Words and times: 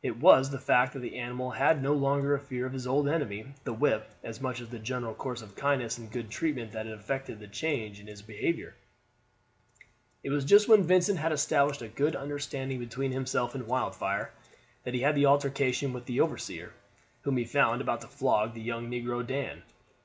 It 0.00 0.18
was 0.18 0.48
the 0.50 0.60
fact 0.60 0.92
that 0.92 1.00
the 1.00 1.18
animal 1.18 1.50
had 1.50 1.82
no 1.82 1.92
longer 1.92 2.36
a 2.36 2.38
fear 2.38 2.66
of 2.66 2.72
his 2.72 2.86
old 2.86 3.08
enemy 3.08 3.46
the 3.64 3.72
whip 3.72 4.08
as 4.22 4.40
much 4.40 4.60
as 4.60 4.68
the 4.68 4.78
general 4.78 5.12
course 5.12 5.42
of 5.42 5.56
kindness 5.56 5.98
and 5.98 6.08
good 6.08 6.30
treatment 6.30 6.70
that 6.70 6.86
had 6.86 6.94
effected 6.96 7.40
the 7.40 7.48
change 7.48 7.98
in 7.98 8.06
his 8.06 8.22
behavior. 8.22 8.76
It 10.22 10.30
was 10.30 10.44
just 10.44 10.68
when 10.68 10.84
Vincent 10.86 11.18
had 11.18 11.32
established 11.32 11.82
a 11.82 11.88
good 11.88 12.14
under 12.14 12.38
standing 12.38 12.78
between 12.78 13.10
himself 13.10 13.56
and 13.56 13.66
Wildfire 13.66 14.30
that 14.84 14.94
he 14.94 15.00
had 15.00 15.16
the 15.16 15.26
altercation 15.26 15.92
with 15.92 16.06
the 16.06 16.20
overseer, 16.20 16.72
whom 17.22 17.36
he 17.36 17.44
found 17.44 17.80
about 17.80 18.02
to 18.02 18.06
flog 18.06 18.54
the 18.54 18.60
young 18.62 18.88
negro 18.88 19.26
Dan. 19.26 19.64